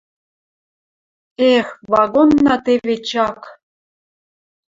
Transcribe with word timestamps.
Эх, 1.55 1.67
вагонна 1.91 2.55
теве 2.65 2.95
чак... 3.09 3.39